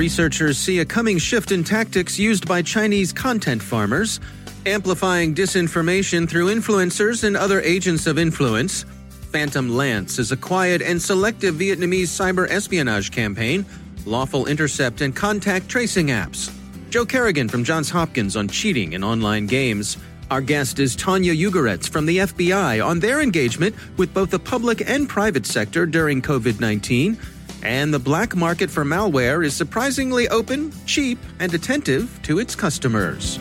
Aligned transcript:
Researchers 0.00 0.56
see 0.56 0.78
a 0.78 0.84
coming 0.86 1.18
shift 1.18 1.52
in 1.52 1.62
tactics 1.62 2.18
used 2.18 2.48
by 2.48 2.62
Chinese 2.62 3.12
content 3.12 3.62
farmers, 3.62 4.18
amplifying 4.64 5.34
disinformation 5.34 6.26
through 6.26 6.46
influencers 6.46 7.22
and 7.22 7.36
other 7.36 7.60
agents 7.60 8.06
of 8.06 8.18
influence. 8.18 8.86
Phantom 9.30 9.68
Lance 9.68 10.18
is 10.18 10.32
a 10.32 10.38
quiet 10.38 10.80
and 10.80 11.02
selective 11.02 11.56
Vietnamese 11.56 12.08
cyber 12.08 12.48
espionage 12.48 13.10
campaign, 13.10 13.66
lawful 14.06 14.46
intercept 14.46 15.02
and 15.02 15.14
contact 15.14 15.68
tracing 15.68 16.06
apps. 16.06 16.50
Joe 16.88 17.04
Carrigan 17.04 17.50
from 17.50 17.62
Johns 17.62 17.90
Hopkins 17.90 18.36
on 18.36 18.48
cheating 18.48 18.94
in 18.94 19.04
online 19.04 19.44
games. 19.44 19.98
Our 20.30 20.40
guest 20.40 20.78
is 20.78 20.96
Tonya 20.96 21.36
Ugoretz 21.38 21.90
from 21.90 22.06
the 22.06 22.18
FBI 22.20 22.82
on 22.82 23.00
their 23.00 23.20
engagement 23.20 23.76
with 23.98 24.14
both 24.14 24.30
the 24.30 24.38
public 24.38 24.88
and 24.88 25.06
private 25.06 25.44
sector 25.44 25.84
during 25.84 26.22
COVID 26.22 26.58
19 26.58 27.18
and 27.62 27.92
the 27.92 27.98
black 27.98 28.34
market 28.34 28.70
for 28.70 28.84
malware 28.84 29.44
is 29.44 29.54
surprisingly 29.54 30.28
open, 30.28 30.72
cheap, 30.86 31.18
and 31.38 31.52
attentive 31.52 32.20
to 32.22 32.38
its 32.38 32.54
customers. 32.54 33.38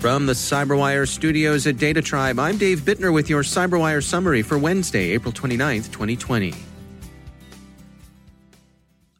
From 0.00 0.26
the 0.26 0.34
Cyberwire 0.34 1.08
studios 1.08 1.66
at 1.66 1.78
Data 1.78 2.02
Tribe, 2.02 2.38
I'm 2.38 2.58
Dave 2.58 2.80
Bittner 2.80 3.10
with 3.10 3.30
your 3.30 3.42
Cyberwire 3.42 4.02
summary 4.02 4.42
for 4.42 4.58
Wednesday, 4.58 5.12
April 5.12 5.32
29th, 5.32 5.90
2020. 5.92 6.52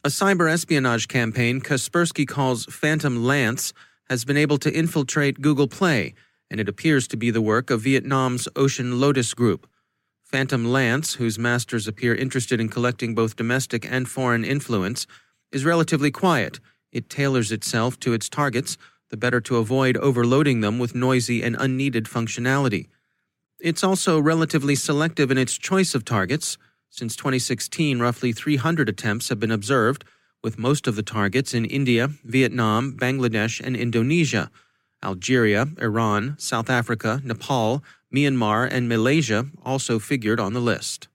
A 0.04 0.08
cyber 0.08 0.52
espionage 0.52 1.08
campaign 1.08 1.62
Kaspersky 1.62 2.28
calls 2.28 2.66
Phantom 2.66 3.24
Lance 3.24 3.72
has 4.10 4.26
been 4.26 4.36
able 4.36 4.58
to 4.58 4.70
infiltrate 4.70 5.40
Google 5.40 5.68
Play, 5.68 6.12
and 6.50 6.60
it 6.60 6.68
appears 6.68 7.08
to 7.08 7.16
be 7.16 7.30
the 7.30 7.40
work 7.40 7.70
of 7.70 7.80
Vietnam's 7.80 8.46
Ocean 8.54 9.00
Lotus 9.00 9.32
Group. 9.32 9.66
Phantom 10.34 10.64
Lance, 10.64 11.14
whose 11.14 11.38
masters 11.38 11.86
appear 11.86 12.12
interested 12.12 12.60
in 12.60 12.68
collecting 12.68 13.14
both 13.14 13.36
domestic 13.36 13.86
and 13.88 14.08
foreign 14.08 14.44
influence, 14.44 15.06
is 15.52 15.64
relatively 15.64 16.10
quiet. 16.10 16.58
It 16.90 17.08
tailors 17.08 17.52
itself 17.52 18.00
to 18.00 18.14
its 18.14 18.28
targets, 18.28 18.76
the 19.10 19.16
better 19.16 19.40
to 19.42 19.58
avoid 19.58 19.96
overloading 19.96 20.60
them 20.60 20.80
with 20.80 20.92
noisy 20.92 21.40
and 21.40 21.54
unneeded 21.56 22.06
functionality. 22.06 22.88
It's 23.60 23.84
also 23.84 24.18
relatively 24.18 24.74
selective 24.74 25.30
in 25.30 25.38
its 25.38 25.56
choice 25.56 25.94
of 25.94 26.04
targets. 26.04 26.58
Since 26.90 27.14
2016, 27.14 28.00
roughly 28.00 28.32
300 28.32 28.88
attempts 28.88 29.28
have 29.28 29.38
been 29.38 29.52
observed, 29.52 30.04
with 30.42 30.58
most 30.58 30.88
of 30.88 30.96
the 30.96 31.04
targets 31.04 31.54
in 31.54 31.64
India, 31.64 32.08
Vietnam, 32.24 32.96
Bangladesh, 32.96 33.64
and 33.64 33.76
Indonesia. 33.76 34.50
Algeria, 35.04 35.68
Iran, 35.80 36.34
South 36.38 36.70
Africa, 36.70 37.20
Nepal, 37.22 37.84
Myanmar, 38.14 38.68
and 38.70 38.88
Malaysia 38.88 39.46
also 39.64 39.98
figured 39.98 40.38
on 40.38 40.52
the 40.52 40.60
list. 40.60 41.08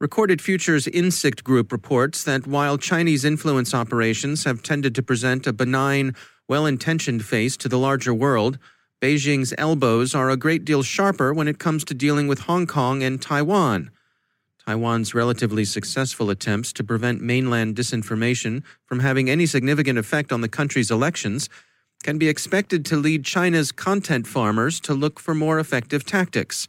Recorded 0.00 0.40
Future's 0.40 0.86
Insikt 0.86 1.44
Group 1.44 1.70
reports 1.70 2.24
that 2.24 2.46
while 2.46 2.78
Chinese 2.78 3.24
influence 3.24 3.72
operations 3.72 4.44
have 4.44 4.62
tended 4.62 4.94
to 4.96 5.02
present 5.02 5.46
a 5.46 5.52
benign, 5.52 6.16
well 6.48 6.66
intentioned 6.66 7.24
face 7.24 7.56
to 7.58 7.68
the 7.68 7.78
larger 7.78 8.12
world, 8.12 8.58
Beijing's 9.00 9.54
elbows 9.58 10.14
are 10.14 10.30
a 10.30 10.36
great 10.36 10.64
deal 10.64 10.82
sharper 10.82 11.32
when 11.32 11.48
it 11.48 11.58
comes 11.58 11.84
to 11.84 11.94
dealing 11.94 12.26
with 12.26 12.40
Hong 12.40 12.66
Kong 12.66 13.02
and 13.02 13.20
Taiwan. 13.20 13.90
Taiwan's 14.66 15.14
relatively 15.14 15.64
successful 15.64 16.30
attempts 16.30 16.72
to 16.72 16.84
prevent 16.84 17.20
mainland 17.20 17.74
disinformation 17.74 18.62
from 18.84 19.00
having 19.00 19.28
any 19.28 19.46
significant 19.46 19.98
effect 19.98 20.32
on 20.32 20.40
the 20.40 20.48
country's 20.48 20.90
elections 20.90 21.48
can 22.02 22.18
be 22.18 22.28
expected 22.28 22.84
to 22.86 22.96
lead 22.96 23.24
China's 23.24 23.72
content 23.72 24.26
farmers 24.26 24.80
to 24.80 24.94
look 24.94 25.20
for 25.20 25.34
more 25.34 25.58
effective 25.58 26.04
tactics. 26.04 26.68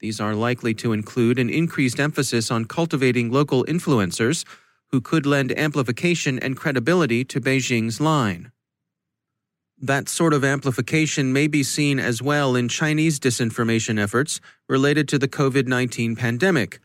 These 0.00 0.20
are 0.20 0.34
likely 0.34 0.74
to 0.74 0.92
include 0.92 1.38
an 1.38 1.50
increased 1.50 1.98
emphasis 1.98 2.50
on 2.50 2.66
cultivating 2.66 3.32
local 3.32 3.64
influencers 3.64 4.44
who 4.90 5.00
could 5.00 5.26
lend 5.26 5.56
amplification 5.58 6.38
and 6.38 6.56
credibility 6.56 7.24
to 7.24 7.40
Beijing's 7.40 8.00
line. 8.00 8.52
That 9.80 10.08
sort 10.08 10.34
of 10.34 10.44
amplification 10.44 11.32
may 11.32 11.46
be 11.46 11.62
seen 11.62 12.00
as 12.00 12.20
well 12.20 12.56
in 12.56 12.68
Chinese 12.68 13.20
disinformation 13.20 14.00
efforts 14.00 14.40
related 14.68 15.08
to 15.08 15.18
the 15.18 15.28
COVID 15.28 15.66
19 15.66 16.16
pandemic. 16.16 16.80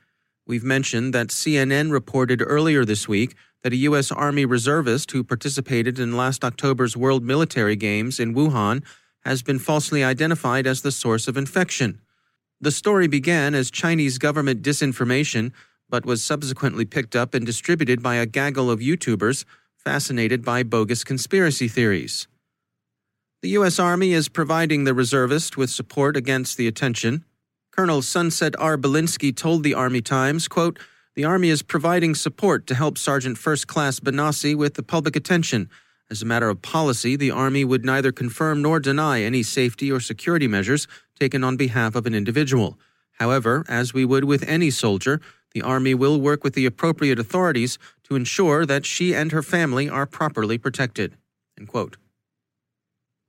We've 0.46 0.64
mentioned 0.64 1.14
that 1.14 1.28
CNN 1.28 1.92
reported 1.92 2.44
earlier 2.46 2.84
this 2.86 3.08
week 3.08 3.36
that 3.64 3.74
a 3.74 3.78
U.S. 3.78 4.12
Army 4.12 4.46
reservist 4.46 5.12
who 5.12 5.24
participated 5.24 5.98
in 5.98 6.18
last 6.18 6.44
October's 6.44 6.98
World 6.98 7.24
Military 7.24 7.76
Games 7.76 8.20
in 8.20 8.36
Wuhan 8.36 8.84
has 9.26 9.42
been 9.42 9.58
falsely 9.58 10.04
identified 10.04 10.68
as 10.68 10.82
the 10.82 10.92
source 10.92 11.28
of 11.28 11.38
infection. 11.38 12.02
The 12.60 12.72
story 12.72 13.08
began 13.08 13.56
as 13.56 13.72
Chinese 13.72 14.18
government 14.18 14.62
disinformation, 14.62 15.52
but 15.90 16.06
was 16.06 16.24
subsequently 16.24 16.86
picked 16.86 17.16
up 17.16 17.34
and 17.34 17.46
distributed 17.46 18.04
by 18.04 18.16
a 18.16 18.26
gaggle 18.26 18.70
of 18.70 18.80
YouTubers 18.80 19.46
fascinated 19.78 20.44
by 20.44 20.64
bogus 20.64 21.04
conspiracy 21.04 21.68
theories. 21.68 22.28
The 23.42 23.50
U.S. 23.50 23.80
Army 23.80 24.14
is 24.14 24.30
providing 24.30 24.86
the 24.86 24.94
reservist 24.94 25.58
with 25.58 25.70
support 25.70 26.16
against 26.16 26.58
the 26.58 26.68
attention. 26.68 27.26
Colonel 27.72 28.02
Sunset 28.02 28.56
R. 28.58 28.78
Belinsky 28.78 29.36
told 29.36 29.64
the 29.64 29.74
Army 29.74 30.02
Times, 30.02 30.48
quote, 30.48 30.80
the 31.16 31.24
Army 31.24 31.50
is 31.50 31.62
providing 31.62 32.16
support 32.16 32.66
to 32.68 32.76
help 32.76 32.98
Sergeant 32.98 33.38
First 33.38 33.68
Class 33.68 34.00
Benassi 34.00 34.56
with 34.56 34.74
the 34.74 34.84
public 34.84 35.16
attention. 35.16 35.70
As 36.10 36.22
a 36.22 36.26
matter 36.26 36.50
of 36.50 36.62
policy, 36.62 37.16
the 37.16 37.32
Army 37.32 37.64
would 37.64 37.86
neither 37.86 38.12
confirm 38.12 38.62
nor 38.62 38.80
deny 38.80 39.22
any 39.22 39.44
safety 39.44 39.92
or 39.92 40.00
security 40.00 40.48
measures 40.48 40.88
taken 41.20 41.44
on 41.44 41.56
behalf 41.56 41.96
of 41.96 42.08
an 42.08 42.16
individual. 42.16 42.80
However, 43.20 43.64
as 43.70 43.94
we 43.94 44.06
would 44.06 44.24
with 44.24 44.44
any 44.48 44.72
soldier, 44.72 45.22
the 45.54 45.62
Army 45.62 45.94
will 45.94 46.20
work 46.20 46.44
with 46.44 46.56
the 46.56 46.66
appropriate 46.66 47.20
authorities 47.20 47.78
to 48.06 48.16
ensure 48.16 48.66
that 48.66 48.86
she 48.86 49.14
and 49.14 49.32
her 49.32 49.44
family 49.44 49.88
are 49.88 50.08
properly 50.08 50.58
protected. 50.58 51.16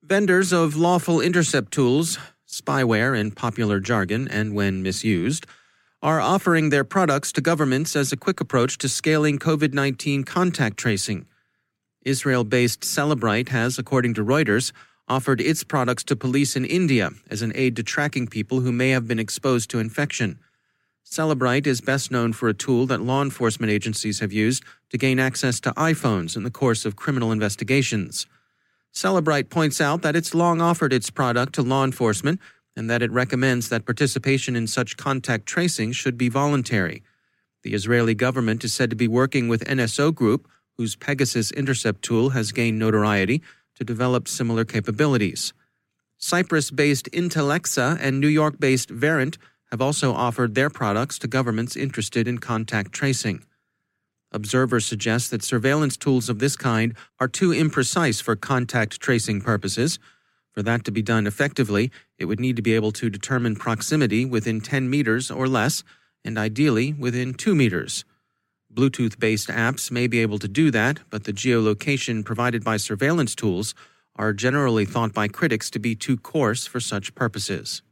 Vendors 0.03 0.53
of 0.53 0.75
lawful 0.75 1.21
intercept 1.21 1.71
tools, 1.71 2.19
spyware 2.49 3.19
in 3.19 3.31
popular 3.31 3.79
jargon 3.79 4.27
and 4.29 4.55
when 4.55 4.83
misused, 4.83 5.47
are 6.05 6.21
offering 6.21 6.69
their 6.69 6.85
products 6.85 7.33
to 7.33 7.41
governments 7.41 7.97
as 7.97 8.13
a 8.13 8.17
quick 8.17 8.39
approach 8.39 8.77
to 8.77 8.91
scaling 8.91 9.39
COVID 9.39 9.73
19 9.73 10.23
contact 10.23 10.77
tracing. 10.77 11.25
Israel 12.05 12.45
based 12.45 12.83
Cellebrite 12.83 13.49
has, 13.49 13.79
according 13.79 14.13
to 14.15 14.25
Reuters, 14.25 14.71
offered 15.09 15.41
its 15.41 15.65
products 15.65 16.05
to 16.05 16.15
police 16.15 16.57
in 16.57 16.67
India 16.67 17.09
as 17.31 17.41
an 17.41 17.53
aid 17.55 17.75
to 17.77 17.83
tracking 17.83 18.27
people 18.27 18.61
who 18.61 18.71
may 18.71 18.91
have 18.91 19.09
been 19.09 19.19
exposed 19.19 19.71
to 19.71 19.79
infection. 19.79 20.39
Cellebrite 21.07 21.67
is 21.67 21.81
best 21.81 22.11
known 22.11 22.35
for 22.35 22.51
a 22.51 22.55
tool 22.55 22.85
that 22.85 23.01
law 23.01 23.23
enforcement 23.23 23.73
agencies 23.73 24.21
have 24.21 24.33
used 24.33 24.63
to 24.91 24.99
gain 24.99 25.19
access 25.19 25.59
to 25.61 25.73
iPhones 25.73 26.37
in 26.37 26.43
the 26.43 26.51
course 26.51 26.85
of 26.85 26.97
criminal 26.97 27.33
investigations. 27.33 28.27
Cellebrite 28.93 29.49
points 29.49 29.81
out 29.81 30.03
that 30.03 30.17
it's 30.17 30.35
long 30.35 30.61
offered 30.61 30.93
its 30.93 31.09
product 31.09 31.55
to 31.55 31.63
law 31.63 31.83
enforcement 31.83 32.41
and 32.77 32.91
that 32.91 33.03
it 33.03 33.11
recommends 33.13 33.69
that 33.69 33.87
participation 33.87 34.57
in 34.57 34.67
such 34.67 34.97
contact 34.97 35.47
tracing 35.47 35.93
should 35.93 36.19
be 36.19 36.29
voluntary. 36.29 37.03
The 37.63 37.75
Israeli 37.75 38.15
government 38.15 38.65
is 38.65 38.75
said 38.75 38.91
to 38.91 38.97
be 38.97 39.09
working 39.09 39.49
with 39.49 39.65
NSO 39.65 40.15
Group, 40.15 40.49
whose 40.77 40.97
Pegasus 40.97 41.51
intercept 41.53 42.03
tool 42.03 42.31
has 42.31 42.53
gained 42.53 42.79
notoriety, 42.79 43.43
to 43.77 43.85
develop 43.85 44.29
similar 44.29 44.65
capabilities. 44.65 45.53
Cyprus 46.19 46.71
based 46.71 47.11
Intellexa 47.11 47.99
and 48.01 48.21
New 48.21 48.29
York 48.29 48.59
based 48.59 48.91
Verint 48.91 49.37
have 49.71 49.81
also 49.81 50.13
offered 50.13 50.55
their 50.55 50.71
products 50.71 51.19
to 51.19 51.27
governments 51.27 51.77
interested 51.77 52.29
in 52.29 52.39
contact 52.39 52.93
tracing. 52.93 53.45
Observers 54.31 54.85
suggest 54.85 55.31
that 55.31 55.45
surveillance 55.45 55.97
tools 55.97 56.29
of 56.29 56.41
this 56.41 56.57
kind 56.57 56.95
are 57.21 57.29
too 57.29 57.51
imprecise 57.51 58.21
for 58.23 58.37
contact 58.37 59.01
tracing 59.01 59.41
purposes. 59.41 59.99
For 60.55 60.63
that 60.63 60.85
to 60.85 60.93
be 60.93 61.03
done 61.03 61.27
effectively, 61.27 61.91
it 62.17 62.27
would 62.27 62.39
need 62.39 62.55
to 62.57 62.63
be 62.63 62.75
able 62.75 62.93
to 62.93 63.11
determine 63.11 63.57
proximity 63.57 64.25
within 64.25 64.61
10 64.61 64.89
meters 64.89 65.31
or 65.31 65.49
less, 65.49 65.83
and 66.25 66.39
ideally 66.39 66.93
within 66.93 67.35
2 67.35 67.57
meters. 67.57 68.05
Bluetooth 68.73 69.19
based 69.19 69.49
apps 69.49 69.91
may 69.91 70.07
be 70.07 70.21
able 70.21 70.39
to 70.39 70.49
do 70.49 70.71
that, 70.71 71.01
but 71.11 71.25
the 71.25 71.33
geolocation 71.33 72.25
provided 72.25 72.63
by 72.63 72.77
surveillance 72.77 73.35
tools 73.35 73.75
are 74.17 74.33
generally 74.33 74.85
thought 74.85 75.13
by 75.13 75.27
critics 75.27 75.71
to 75.71 75.81
be 75.81 75.97
too 75.97 76.17
coarse 76.17 76.67
for 76.67 76.79
such 76.79 77.15
purposes. 77.17 77.83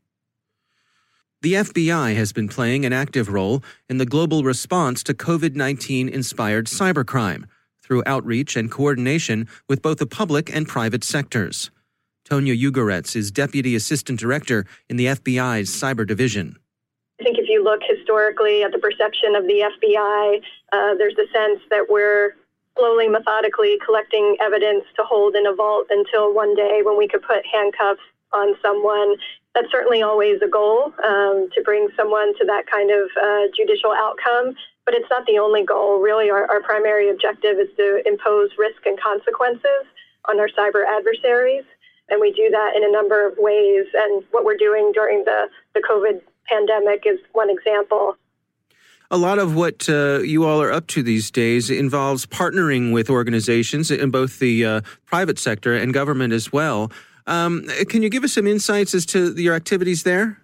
The 1.40 1.54
FBI 1.54 2.14
has 2.14 2.32
been 2.32 2.48
playing 2.48 2.86
an 2.86 2.92
active 2.92 3.28
role 3.28 3.64
in 3.88 3.98
the 3.98 4.06
global 4.06 4.44
response 4.44 5.02
to 5.02 5.14
COVID 5.14 5.56
19 5.56 6.08
inspired 6.08 6.66
cybercrime 6.66 7.46
through 7.82 8.04
outreach 8.06 8.54
and 8.54 8.70
coordination 8.70 9.48
with 9.68 9.82
both 9.82 9.98
the 9.98 10.06
public 10.06 10.54
and 10.54 10.68
private 10.68 11.02
sectors. 11.02 11.72
Tonya 12.24 12.56
Ugoretz 12.56 13.16
is 13.16 13.30
Deputy 13.30 13.74
Assistant 13.74 14.18
Director 14.18 14.64
in 14.88 14.96
the 14.96 15.06
FBI's 15.06 15.70
Cyber 15.70 16.06
Division. 16.06 16.56
I 17.20 17.24
think 17.24 17.38
if 17.38 17.48
you 17.48 17.62
look 17.62 17.80
historically 17.82 18.62
at 18.62 18.72
the 18.72 18.78
perception 18.78 19.34
of 19.34 19.44
the 19.44 19.68
FBI, 19.70 20.42
uh, 20.72 20.94
there's 20.94 21.14
a 21.18 21.30
sense 21.32 21.60
that 21.70 21.86
we're 21.88 22.34
slowly, 22.76 23.08
methodically 23.08 23.78
collecting 23.84 24.36
evidence 24.40 24.84
to 24.96 25.04
hold 25.04 25.34
in 25.34 25.46
a 25.46 25.54
vault 25.54 25.86
until 25.90 26.32
one 26.32 26.54
day 26.54 26.80
when 26.82 26.96
we 26.96 27.06
could 27.06 27.22
put 27.22 27.44
handcuffs 27.46 28.00
on 28.32 28.54
someone. 28.62 29.16
That's 29.54 29.70
certainly 29.70 30.00
always 30.02 30.40
a 30.42 30.48
goal 30.48 30.94
um, 31.04 31.48
to 31.54 31.62
bring 31.64 31.88
someone 31.96 32.36
to 32.38 32.44
that 32.46 32.64
kind 32.70 32.90
of 32.90 33.10
uh, 33.20 33.52
judicial 33.54 33.92
outcome, 33.92 34.54
but 34.86 34.94
it's 34.94 35.10
not 35.10 35.26
the 35.26 35.38
only 35.38 35.64
goal. 35.64 36.00
Really, 36.00 36.30
our, 36.30 36.50
our 36.50 36.62
primary 36.62 37.10
objective 37.10 37.58
is 37.58 37.68
to 37.76 38.00
impose 38.06 38.50
risk 38.56 38.86
and 38.86 38.98
consequences 38.98 39.84
on 40.26 40.40
our 40.40 40.48
cyber 40.48 40.86
adversaries 40.88 41.64
and 42.12 42.20
we 42.20 42.30
do 42.30 42.50
that 42.50 42.76
in 42.76 42.84
a 42.84 42.92
number 42.92 43.26
of 43.26 43.34
ways. 43.38 43.86
And 43.94 44.22
what 44.30 44.44
we're 44.44 44.56
doing 44.56 44.92
during 44.92 45.24
the, 45.24 45.48
the 45.74 45.80
COVID 45.80 46.20
pandemic 46.46 47.04
is 47.06 47.18
one 47.32 47.48
example. 47.48 48.16
A 49.10 49.16
lot 49.16 49.38
of 49.38 49.56
what 49.56 49.88
uh, 49.88 50.20
you 50.20 50.44
all 50.44 50.60
are 50.62 50.70
up 50.70 50.86
to 50.88 51.02
these 51.02 51.30
days 51.30 51.70
involves 51.70 52.26
partnering 52.26 52.92
with 52.92 53.10
organizations 53.10 53.90
in 53.90 54.10
both 54.10 54.38
the 54.38 54.64
uh, 54.64 54.80
private 55.06 55.38
sector 55.38 55.74
and 55.74 55.92
government 55.92 56.32
as 56.32 56.52
well. 56.52 56.92
Um, 57.26 57.66
can 57.88 58.02
you 58.02 58.10
give 58.10 58.24
us 58.24 58.32
some 58.32 58.46
insights 58.46 58.94
as 58.94 59.06
to 59.06 59.32
your 59.34 59.54
activities 59.54 60.02
there? 60.02 60.38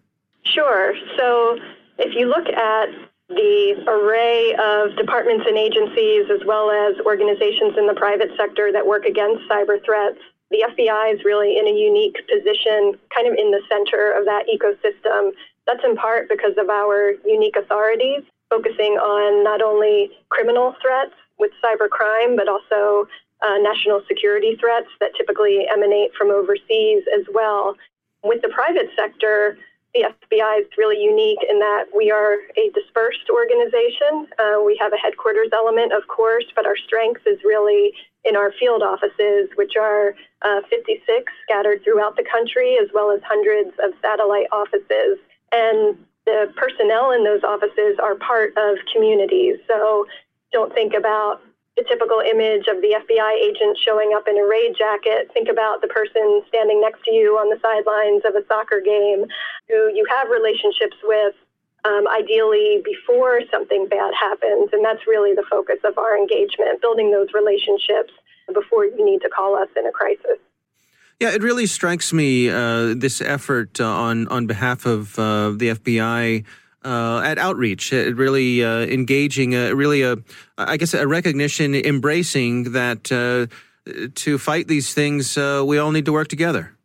Sure. 0.44 0.94
So, 1.16 1.58
if 1.98 2.14
you 2.14 2.26
look 2.28 2.46
at 2.46 2.88
the 3.28 3.84
array 3.86 4.54
of 4.58 4.96
departments 4.96 5.44
and 5.46 5.58
agencies, 5.58 6.30
as 6.30 6.46
well 6.46 6.70
as 6.70 6.94
organizations 7.04 7.76
in 7.76 7.86
the 7.86 7.94
private 7.94 8.30
sector 8.36 8.70
that 8.72 8.86
work 8.86 9.04
against 9.04 9.48
cyber 9.48 9.82
threats, 9.84 10.18
the 10.50 10.64
FBI 10.68 11.14
is 11.14 11.24
really 11.24 11.58
in 11.58 11.66
a 11.66 11.72
unique 11.72 12.16
position, 12.26 12.98
kind 13.14 13.28
of 13.28 13.34
in 13.34 13.50
the 13.50 13.60
center 13.68 14.12
of 14.12 14.24
that 14.24 14.44
ecosystem. 14.48 15.32
That's 15.66 15.84
in 15.84 15.96
part 15.96 16.28
because 16.28 16.56
of 16.56 16.70
our 16.70 17.12
unique 17.26 17.56
authorities, 17.56 18.22
focusing 18.48 18.96
on 18.96 19.44
not 19.44 19.60
only 19.60 20.10
criminal 20.30 20.74
threats 20.80 21.12
with 21.38 21.52
cybercrime, 21.62 22.36
but 22.36 22.48
also 22.48 23.06
uh, 23.42 23.58
national 23.58 24.02
security 24.08 24.56
threats 24.58 24.88
that 25.00 25.10
typically 25.16 25.66
emanate 25.70 26.12
from 26.14 26.30
overseas 26.30 27.04
as 27.14 27.24
well. 27.32 27.76
With 28.24 28.42
the 28.42 28.48
private 28.48 28.88
sector, 28.96 29.58
the 29.94 30.08
FBI 30.30 30.60
is 30.62 30.66
really 30.76 31.00
unique 31.00 31.38
in 31.48 31.58
that 31.60 31.86
we 31.96 32.10
are 32.10 32.38
a 32.56 32.70
dispersed 32.74 33.28
organization. 33.30 34.26
Uh, 34.38 34.60
we 34.64 34.76
have 34.80 34.92
a 34.92 34.96
headquarters 34.96 35.48
element, 35.52 35.92
of 35.92 36.06
course, 36.08 36.44
but 36.56 36.66
our 36.66 36.76
strength 36.76 37.22
is 37.26 37.38
really 37.44 37.92
in 38.24 38.36
our 38.36 38.52
field 38.52 38.82
offices, 38.82 39.48
which 39.56 39.74
are 39.80 40.14
uh, 40.42 40.60
56 40.68 41.32
scattered 41.42 41.82
throughout 41.84 42.16
the 42.16 42.24
country, 42.24 42.76
as 42.80 42.88
well 42.92 43.10
as 43.10 43.20
hundreds 43.24 43.70
of 43.82 43.92
satellite 44.02 44.46
offices. 44.52 45.18
And 45.52 45.96
the 46.26 46.52
personnel 46.56 47.12
in 47.12 47.24
those 47.24 47.42
offices 47.42 47.96
are 48.02 48.14
part 48.16 48.52
of 48.56 48.76
communities. 48.92 49.56
So 49.66 50.06
don't 50.52 50.72
think 50.74 50.94
about 50.94 51.40
the 51.78 51.84
typical 51.84 52.20
image 52.20 52.66
of 52.66 52.82
the 52.82 52.98
FBI 52.98 53.32
agent 53.38 53.78
showing 53.78 54.12
up 54.12 54.26
in 54.26 54.36
a 54.36 54.44
raid 54.44 54.74
jacket. 54.76 55.30
Think 55.32 55.48
about 55.48 55.80
the 55.80 55.86
person 55.86 56.42
standing 56.48 56.80
next 56.80 57.04
to 57.04 57.12
you 57.12 57.38
on 57.38 57.48
the 57.48 57.58
sidelines 57.62 58.26
of 58.26 58.34
a 58.34 58.44
soccer 58.48 58.80
game 58.80 59.24
who 59.68 59.88
you 59.94 60.04
have 60.10 60.28
relationships 60.28 60.96
with 61.04 61.34
um, 61.88 62.06
ideally 62.08 62.82
before 62.84 63.40
something 63.50 63.86
bad 63.88 64.12
happens. 64.14 64.70
And 64.72 64.84
that's 64.84 65.06
really 65.06 65.34
the 65.34 65.44
focus 65.50 65.78
of 65.84 65.96
our 65.98 66.16
engagement, 66.16 66.80
building 66.80 67.10
those 67.10 67.28
relationships 67.32 68.12
before 68.52 68.84
you 68.84 69.04
need 69.04 69.20
to 69.22 69.28
call 69.28 69.56
us 69.56 69.68
in 69.76 69.86
a 69.86 69.92
crisis. 69.92 70.38
Yeah, 71.20 71.30
it 71.30 71.42
really 71.42 71.66
strikes 71.66 72.12
me 72.12 72.48
uh, 72.48 72.94
this 72.94 73.20
effort 73.20 73.80
uh, 73.80 73.86
on 73.86 74.28
on 74.28 74.46
behalf 74.46 74.86
of 74.86 75.18
uh, 75.18 75.50
the 75.50 75.70
FBI 75.70 76.44
uh, 76.84 77.20
at 77.24 77.38
outreach, 77.38 77.92
it 77.92 78.14
really 78.16 78.62
uh, 78.62 78.82
engaging, 78.82 79.50
really 79.50 80.02
a 80.02 80.16
I 80.56 80.76
guess 80.76 80.94
a 80.94 81.08
recognition, 81.08 81.74
embracing 81.74 82.72
that 82.72 83.10
uh, 83.10 83.48
to 84.14 84.38
fight 84.38 84.68
these 84.68 84.94
things, 84.94 85.36
we 85.36 85.78
all 85.78 85.90
need 85.90 86.04
to 86.04 86.12
work 86.12 86.28
together 86.28 86.77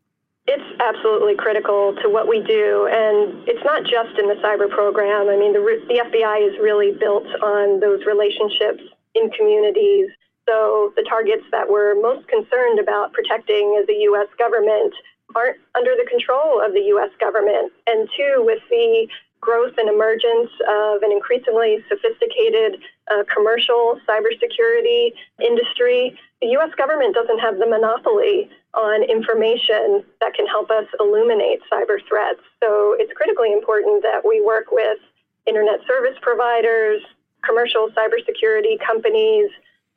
absolutely 0.83 1.35
critical 1.35 1.95
to 2.01 2.09
what 2.09 2.27
we 2.27 2.41
do. 2.41 2.88
And 2.91 3.47
it's 3.47 3.63
not 3.63 3.83
just 3.83 4.19
in 4.19 4.27
the 4.27 4.35
cyber 4.35 4.69
program. 4.69 5.30
I 5.30 5.38
mean, 5.38 5.53
the, 5.53 5.62
the 5.88 6.03
FBI 6.03 6.47
is 6.47 6.59
really 6.59 6.91
built 6.91 7.27
on 7.41 7.80
those 7.80 8.06
relationships 8.06 8.83
in 9.15 9.30
communities. 9.31 10.09
So 10.47 10.91
the 10.95 11.03
targets 11.03 11.44
that 11.51 11.69
we're 11.69 11.95
most 12.01 12.27
concerned 12.27 12.80
about 12.80 13.13
protecting 13.13 13.80
as 13.81 13.88
a 13.88 13.97
U.S. 14.12 14.27
government 14.38 14.94
aren't 15.35 15.57
under 15.75 15.95
the 15.95 16.06
control 16.09 16.62
of 16.63 16.74
the 16.74 16.81
U.S. 16.97 17.09
government. 17.19 17.71
And 17.88 18.09
two, 18.15 18.44
with 18.45 18.59
the 18.69 19.07
growth 19.39 19.74
and 19.77 19.89
emergence 19.89 20.51
of 20.69 21.03
an 21.03 21.12
increasingly 21.12 21.83
sophisticated 21.89 22.80
uh, 23.12 23.24
commercial 23.33 24.00
cybersecurity 24.07 25.12
industry, 25.44 26.18
the 26.41 26.47
U.S. 26.59 26.69
government 26.77 27.15
doesn't 27.15 27.39
have 27.39 27.59
the 27.59 27.68
monopoly 27.68 28.50
on 28.73 29.03
information 29.03 30.03
that 30.19 30.33
can 30.33 30.47
help 30.47 30.71
us 30.71 30.85
illuminate 30.99 31.59
cyber 31.71 31.97
threats. 32.07 32.41
So 32.61 32.95
it's 32.97 33.13
critically 33.13 33.53
important 33.53 34.03
that 34.03 34.25
we 34.25 34.41
work 34.41 34.71
with 34.71 34.97
internet 35.45 35.79
service 35.87 36.17
providers, 36.21 37.01
commercial 37.45 37.89
cybersecurity 37.89 38.79
companies, 38.85 39.49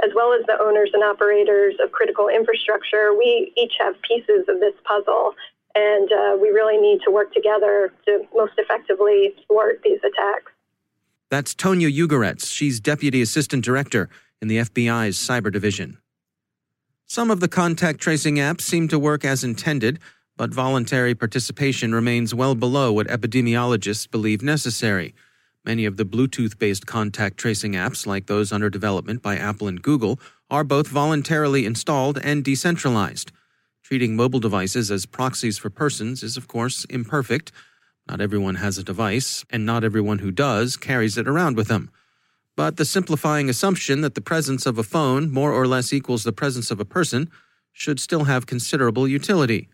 as 0.02 0.10
well 0.14 0.32
as 0.32 0.44
the 0.46 0.60
owners 0.60 0.90
and 0.92 1.02
operators 1.02 1.74
of 1.82 1.92
critical 1.92 2.28
infrastructure. 2.28 3.14
We 3.16 3.52
each 3.56 3.72
have 3.80 3.94
pieces 4.02 4.44
of 4.48 4.60
this 4.60 4.74
puzzle, 4.84 5.34
and 5.74 6.12
uh, 6.12 6.36
we 6.40 6.48
really 6.48 6.76
need 6.76 7.00
to 7.06 7.10
work 7.10 7.32
together 7.32 7.92
to 8.06 8.26
most 8.34 8.52
effectively 8.58 9.34
thwart 9.46 9.80
these 9.82 10.00
attacks. 10.00 10.52
That's 11.30 11.54
Tonya 11.54 11.90
Ugoretz. 11.90 12.52
She's 12.52 12.78
Deputy 12.78 13.22
Assistant 13.22 13.64
Director 13.64 14.08
in 14.40 14.48
the 14.48 14.58
FBI's 14.58 15.16
Cyber 15.16 15.50
Division. 15.50 15.98
Some 17.08 17.30
of 17.30 17.38
the 17.38 17.48
contact 17.48 18.00
tracing 18.00 18.34
apps 18.34 18.62
seem 18.62 18.88
to 18.88 18.98
work 18.98 19.24
as 19.24 19.44
intended, 19.44 20.00
but 20.36 20.52
voluntary 20.52 21.14
participation 21.14 21.94
remains 21.94 22.34
well 22.34 22.56
below 22.56 22.92
what 22.92 23.06
epidemiologists 23.06 24.10
believe 24.10 24.42
necessary. 24.42 25.14
Many 25.64 25.84
of 25.84 25.98
the 25.98 26.04
Bluetooth 26.04 26.58
based 26.58 26.84
contact 26.86 27.38
tracing 27.38 27.74
apps, 27.74 28.08
like 28.08 28.26
those 28.26 28.50
under 28.50 28.68
development 28.68 29.22
by 29.22 29.36
Apple 29.36 29.68
and 29.68 29.80
Google, 29.80 30.18
are 30.50 30.64
both 30.64 30.88
voluntarily 30.88 31.64
installed 31.64 32.18
and 32.24 32.44
decentralized. 32.44 33.30
Treating 33.84 34.16
mobile 34.16 34.40
devices 34.40 34.90
as 34.90 35.06
proxies 35.06 35.58
for 35.58 35.70
persons 35.70 36.24
is, 36.24 36.36
of 36.36 36.48
course, 36.48 36.84
imperfect. 36.86 37.52
Not 38.08 38.20
everyone 38.20 38.56
has 38.56 38.78
a 38.78 38.84
device, 38.84 39.44
and 39.48 39.64
not 39.64 39.84
everyone 39.84 40.18
who 40.18 40.32
does 40.32 40.76
carries 40.76 41.16
it 41.16 41.28
around 41.28 41.56
with 41.56 41.68
them 41.68 41.88
but 42.56 42.76
the 42.76 42.84
simplifying 42.84 43.48
assumption 43.48 44.00
that 44.00 44.14
the 44.14 44.20
presence 44.20 44.66
of 44.66 44.78
a 44.78 44.82
phone 44.82 45.30
more 45.30 45.52
or 45.52 45.66
less 45.66 45.92
equals 45.92 46.24
the 46.24 46.32
presence 46.32 46.70
of 46.70 46.80
a 46.80 46.84
person 46.84 47.30
should 47.72 48.00
still 48.00 48.24
have 48.24 48.46
considerable 48.46 49.06
utility. 49.06 49.68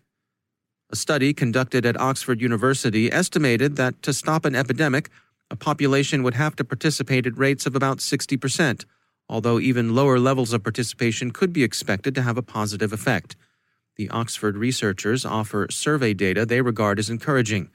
A 0.91 0.95
study 0.95 1.33
conducted 1.33 1.85
at 1.85 1.99
Oxford 1.99 2.41
University 2.41 3.11
estimated 3.11 3.77
that 3.77 4.01
to 4.03 4.13
stop 4.13 4.45
an 4.45 4.53
epidemic, 4.53 5.09
a 5.49 5.55
population 5.55 6.21
would 6.23 6.35
have 6.35 6.55
to 6.57 6.65
participate 6.65 7.25
at 7.25 7.37
rates 7.37 7.65
of 7.65 7.75
about 7.75 7.99
60%, 7.99 8.85
although 9.29 9.59
even 9.59 9.95
lower 9.95 10.19
levels 10.19 10.51
of 10.51 10.63
participation 10.63 11.31
could 11.31 11.53
be 11.53 11.63
expected 11.63 12.13
to 12.15 12.21
have 12.21 12.37
a 12.37 12.43
positive 12.43 12.91
effect. 12.91 13.35
The 13.95 14.09
Oxford 14.09 14.57
researchers 14.57 15.25
offer 15.25 15.67
survey 15.69 16.13
data 16.13 16.45
they 16.45 16.61
regard 16.61 16.99
as 16.99 17.09
encouraging. 17.09 17.69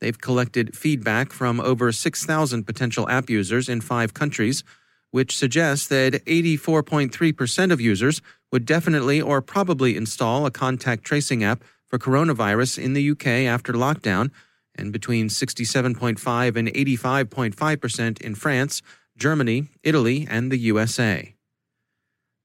They've 0.00 0.20
collected 0.20 0.76
feedback 0.76 1.32
from 1.32 1.60
over 1.60 1.90
6,000 1.90 2.64
potential 2.64 3.08
app 3.08 3.28
users 3.28 3.68
in 3.68 3.80
five 3.80 4.14
countries, 4.14 4.62
which 5.10 5.36
suggests 5.36 5.86
that 5.88 6.24
84.3% 6.26 7.72
of 7.72 7.80
users 7.80 8.20
would 8.52 8.64
definitely 8.64 9.20
or 9.20 9.42
probably 9.42 9.96
install 9.96 10.46
a 10.46 10.50
contact 10.50 11.04
tracing 11.04 11.42
app 11.42 11.64
for 11.86 11.98
coronavirus 11.98 12.82
in 12.82 12.92
the 12.92 13.10
UK 13.10 13.26
after 13.26 13.72
lockdown, 13.72 14.30
and 14.74 14.92
between 14.92 15.28
67.5 15.28 16.56
and 16.56 16.68
85.5% 16.68 18.20
in 18.20 18.34
France, 18.34 18.82
Germany, 19.16 19.68
Italy, 19.82 20.26
and 20.30 20.52
the 20.52 20.58
USA. 20.58 21.34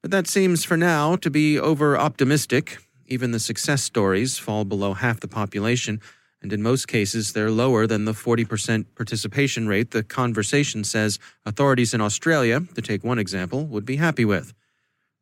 But 0.01 0.11
that 0.11 0.27
seems 0.27 0.63
for 0.63 0.75
now 0.75 1.15
to 1.17 1.29
be 1.29 1.59
over 1.59 1.97
optimistic. 1.97 2.79
Even 3.05 3.31
the 3.31 3.39
success 3.39 3.83
stories 3.83 4.37
fall 4.37 4.65
below 4.65 4.93
half 4.93 5.19
the 5.19 5.27
population, 5.27 6.01
and 6.43 6.51
in 6.51 6.61
most 6.61 6.89
cases, 6.89 7.31
they're 7.31 7.49
lower 7.49 7.87
than 7.87 8.03
the 8.03 8.11
40% 8.11 8.85
participation 8.95 9.67
rate 9.67 9.91
the 9.91 10.03
conversation 10.03 10.83
says 10.83 11.17
authorities 11.45 11.93
in 11.93 12.01
Australia, 12.01 12.61
to 12.75 12.81
take 12.81 13.03
one 13.03 13.17
example, 13.17 13.65
would 13.65 13.85
be 13.85 13.95
happy 13.95 14.25
with. 14.25 14.53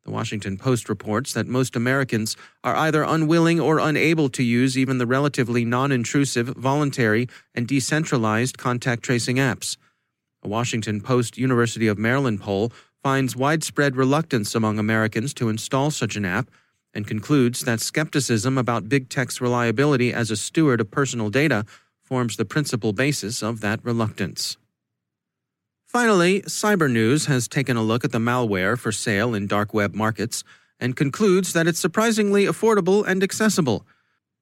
The 0.04 0.10
Washington 0.10 0.58
Post 0.58 0.88
reports 0.88 1.32
that 1.32 1.46
most 1.46 1.76
Americans 1.76 2.36
are 2.64 2.74
either 2.74 3.04
unwilling 3.04 3.60
or 3.60 3.78
unable 3.78 4.28
to 4.30 4.42
use 4.42 4.76
even 4.76 4.98
the 4.98 5.06
relatively 5.06 5.64
non 5.64 5.92
intrusive, 5.92 6.48
voluntary, 6.48 7.28
and 7.54 7.68
decentralized 7.68 8.58
contact 8.58 9.04
tracing 9.04 9.36
apps. 9.36 9.76
A 10.42 10.48
Washington 10.48 11.00
Post 11.00 11.38
University 11.38 11.86
of 11.86 11.98
Maryland 11.98 12.40
poll 12.40 12.72
finds 13.00 13.36
widespread 13.36 13.94
reluctance 13.94 14.56
among 14.56 14.80
Americans 14.80 15.32
to 15.34 15.48
install 15.48 15.92
such 15.92 16.16
an 16.16 16.24
app 16.24 16.50
and 16.94 17.06
concludes 17.06 17.62
that 17.62 17.80
skepticism 17.80 18.58
about 18.58 18.88
big 18.88 19.08
tech's 19.08 19.40
reliability 19.40 20.12
as 20.12 20.30
a 20.30 20.36
steward 20.36 20.80
of 20.80 20.90
personal 20.90 21.30
data 21.30 21.64
forms 22.02 22.36
the 22.36 22.44
principal 22.44 22.92
basis 22.92 23.42
of 23.42 23.60
that 23.60 23.82
reluctance. 23.84 24.56
Finally, 25.86 26.40
Cybernews 26.42 27.26
has 27.26 27.46
taken 27.46 27.76
a 27.76 27.82
look 27.82 28.04
at 28.04 28.12
the 28.12 28.18
malware 28.18 28.78
for 28.78 28.92
sale 28.92 29.34
in 29.34 29.46
dark 29.46 29.74
web 29.74 29.94
markets 29.94 30.42
and 30.80 30.96
concludes 30.96 31.52
that 31.52 31.66
it's 31.66 31.78
surprisingly 31.78 32.46
affordable 32.46 33.06
and 33.06 33.22
accessible. 33.22 33.86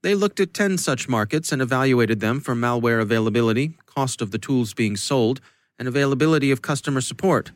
They 0.03 0.15
looked 0.15 0.41
at 0.41 0.55
10 0.55 0.79
such 0.79 1.09
markets 1.09 1.53
and 1.53 1.61
evaluated 1.61 2.21
them 2.21 2.41
for 2.41 2.55
malware 2.55 3.03
availability, 3.03 3.77
cost 3.85 4.23
of 4.23 4.31
the 4.31 4.39
tools 4.39 4.73
being 4.73 4.97
sold, 4.97 5.41
and 5.79 5.87
availability 5.87 6.51
of 6.51 6.63
customer 6.63 7.01
support. 7.01 7.51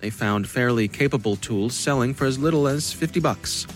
They 0.00 0.10
found 0.10 0.48
fairly 0.48 0.86
capable 0.86 1.36
tools 1.36 1.74
selling 1.74 2.14
for 2.14 2.26
as 2.26 2.38
little 2.38 2.68
as 2.68 2.92
50 2.92 3.18
bucks, 3.18 3.66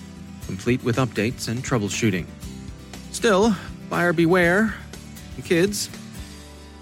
complete 0.46 0.82
with 0.84 0.96
updates 0.96 1.49
and 1.49 1.62
troubleshooting. 1.62 2.26
Still, 3.11 3.54
buyer 3.88 4.12
beware. 4.12 4.75
Kids, 5.44 5.90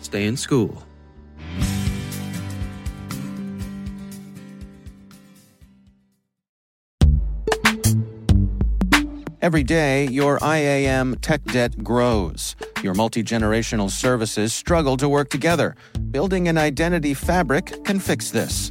stay 0.03 0.27
in 0.27 0.37
school. 0.37 0.83
Every 9.43 9.63
day, 9.63 10.07
your 10.09 10.39
IAM 10.43 11.17
tech 11.23 11.43
debt 11.45 11.83
grows. 11.83 12.57
Your 12.83 12.93
multi 12.93 13.23
generational 13.23 13.91
services 13.91 14.53
struggle 14.53 14.99
to 14.99 15.09
work 15.09 15.31
together. 15.31 15.77
Building 16.11 16.47
an 16.49 16.59
identity 16.59 17.15
fabric 17.15 17.83
can 17.85 18.01
fix 18.01 18.31
this. 18.31 18.71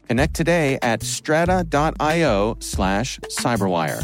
Connect 0.11 0.33
today 0.33 0.77
at 0.81 1.03
strata.io 1.03 2.57
slash 2.59 3.17
cyberwire. 3.29 4.03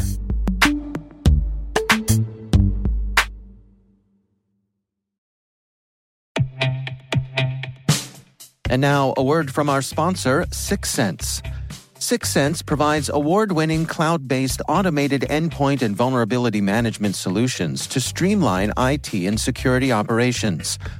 And 8.70 8.80
now, 8.80 9.12
a 9.18 9.22
word 9.22 9.52
from 9.52 9.68
our 9.68 9.82
sponsor, 9.82 10.46
Syxsense. 10.46 11.42
Syxsense 11.98 12.64
provides 12.64 13.10
award 13.10 13.52
winning 13.52 13.84
cloud 13.84 14.26
based 14.26 14.62
automated 14.66 15.26
endpoint 15.28 15.82
and 15.82 15.94
vulnerability 15.94 16.62
management 16.62 17.16
solutions 17.16 17.86
to 17.86 18.00
streamline 18.00 18.72
IT 18.78 19.12
and 19.12 19.38
security 19.38 19.92
operations. 19.92 20.78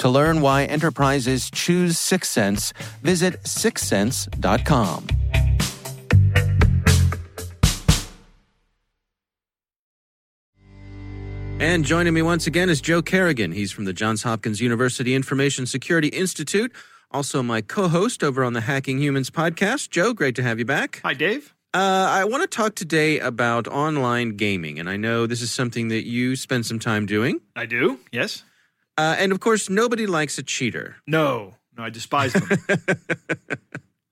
To 0.00 0.08
learn 0.08 0.40
why 0.40 0.64
enterprises 0.64 1.50
choose 1.50 1.96
Syxsense, 1.98 2.72
visit 3.02 3.42
syxsense.com. 3.42 5.06
And 11.60 11.84
joining 11.84 12.14
me 12.14 12.22
once 12.22 12.46
again 12.46 12.70
is 12.70 12.80
Joe 12.80 13.02
Carrigan. 13.02 13.52
He's 13.52 13.70
from 13.70 13.84
the 13.84 13.92
Johns 13.92 14.22
Hopkins 14.22 14.62
University 14.62 15.14
Information 15.14 15.66
Security 15.66 16.08
Institute, 16.08 16.72
also 17.10 17.42
my 17.42 17.60
co 17.60 17.88
host 17.88 18.24
over 18.24 18.42
on 18.42 18.54
the 18.54 18.62
Hacking 18.62 18.98
Humans 18.98 19.28
podcast. 19.28 19.90
Joe, 19.90 20.14
great 20.14 20.34
to 20.36 20.42
have 20.42 20.58
you 20.58 20.64
back. 20.64 21.02
Hi, 21.04 21.12
Dave. 21.12 21.54
Uh, 21.74 22.08
I 22.10 22.24
want 22.24 22.42
to 22.42 22.48
talk 22.48 22.74
today 22.74 23.18
about 23.18 23.68
online 23.68 24.36
gaming, 24.36 24.78
and 24.78 24.88
I 24.88 24.96
know 24.96 25.26
this 25.26 25.42
is 25.42 25.52
something 25.52 25.88
that 25.88 26.06
you 26.06 26.36
spend 26.36 26.64
some 26.64 26.78
time 26.78 27.04
doing. 27.04 27.42
I 27.54 27.66
do, 27.66 28.00
yes. 28.10 28.44
Uh, 28.98 29.16
and 29.18 29.32
of 29.32 29.40
course, 29.40 29.70
nobody 29.70 30.06
likes 30.06 30.38
a 30.38 30.42
cheater. 30.42 30.96
No, 31.06 31.54
no, 31.76 31.84
I 31.84 31.90
despise 31.90 32.32
them. 32.32 32.48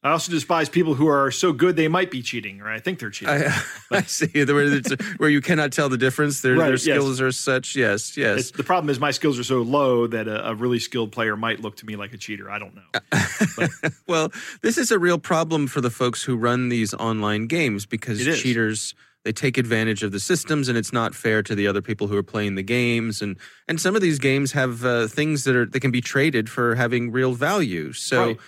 I 0.02 0.12
also 0.12 0.30
despise 0.30 0.68
people 0.68 0.94
who 0.94 1.08
are 1.08 1.30
so 1.32 1.52
good 1.52 1.74
they 1.74 1.88
might 1.88 2.10
be 2.10 2.22
cheating, 2.22 2.60
or 2.60 2.70
I 2.70 2.78
think 2.78 3.00
they're 3.00 3.10
cheating. 3.10 3.34
I, 3.34 3.62
I 3.90 4.02
see 4.02 4.44
where, 4.44 4.62
it's, 4.62 4.92
where 5.16 5.28
you 5.28 5.40
cannot 5.40 5.72
tell 5.72 5.88
the 5.88 5.98
difference. 5.98 6.40
Their, 6.40 6.54
Right, 6.54 6.66
their 6.66 6.74
yes. 6.74 6.82
skills 6.82 7.20
are 7.20 7.32
such. 7.32 7.74
Yes, 7.74 8.16
yes. 8.16 8.38
It's, 8.38 8.50
the 8.52 8.62
problem 8.62 8.90
is 8.90 9.00
my 9.00 9.10
skills 9.10 9.40
are 9.40 9.44
so 9.44 9.60
low 9.60 10.06
that 10.06 10.28
a, 10.28 10.50
a 10.50 10.54
really 10.54 10.78
skilled 10.78 11.10
player 11.10 11.36
might 11.36 11.60
look 11.60 11.76
to 11.78 11.86
me 11.86 11.96
like 11.96 12.12
a 12.12 12.16
cheater. 12.16 12.48
I 12.48 12.60
don't 12.60 12.76
know. 12.76 13.68
well, 14.06 14.32
this 14.62 14.78
is 14.78 14.92
a 14.92 15.00
real 15.00 15.18
problem 15.18 15.66
for 15.66 15.80
the 15.80 15.90
folks 15.90 16.22
who 16.22 16.36
run 16.36 16.68
these 16.68 16.94
online 16.94 17.48
games 17.48 17.84
because 17.84 18.24
cheaters 18.40 18.94
they 19.28 19.32
take 19.32 19.58
advantage 19.58 20.02
of 20.02 20.10
the 20.10 20.20
systems 20.20 20.70
and 20.70 20.78
it's 20.78 20.90
not 20.90 21.14
fair 21.14 21.42
to 21.42 21.54
the 21.54 21.66
other 21.66 21.82
people 21.82 22.06
who 22.06 22.16
are 22.16 22.22
playing 22.22 22.54
the 22.54 22.62
games 22.62 23.20
and 23.20 23.36
and 23.68 23.78
some 23.78 23.94
of 23.94 24.00
these 24.00 24.18
games 24.18 24.52
have 24.52 24.86
uh, 24.86 25.06
things 25.06 25.44
that 25.44 25.54
are 25.54 25.66
that 25.66 25.80
can 25.80 25.90
be 25.90 26.00
traded 26.00 26.48
for 26.48 26.74
having 26.76 27.12
real 27.12 27.34
value. 27.34 27.92
So 27.92 28.28
Right. 28.28 28.38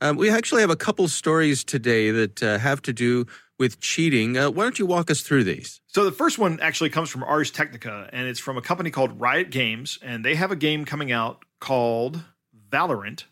um, 0.00 0.16
we 0.16 0.30
actually 0.30 0.62
have 0.62 0.70
a 0.70 0.76
couple 0.76 1.06
stories 1.08 1.62
today 1.62 2.10
that 2.10 2.42
uh, 2.42 2.56
have 2.56 2.80
to 2.82 2.92
do 2.94 3.26
with 3.58 3.80
cheating. 3.80 4.38
Uh, 4.38 4.50
why 4.50 4.62
don't 4.64 4.78
you 4.78 4.86
walk 4.86 5.10
us 5.10 5.20
through 5.20 5.44
these? 5.44 5.82
So 5.88 6.06
the 6.06 6.12
first 6.12 6.38
one 6.38 6.58
actually 6.60 6.88
comes 6.88 7.10
from 7.10 7.22
Ars 7.22 7.50
Technica, 7.50 8.08
and 8.10 8.26
it's 8.26 8.40
from 8.40 8.56
a 8.56 8.62
company 8.62 8.90
called 8.90 9.20
Riot 9.20 9.50
Games, 9.50 9.98
and 10.00 10.24
they 10.24 10.36
have 10.36 10.50
a 10.50 10.56
game 10.56 10.86
coming 10.86 11.12
out 11.12 11.44
called 11.60 12.24
Valorant, 12.72 13.24